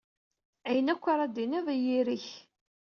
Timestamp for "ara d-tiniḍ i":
1.13-1.77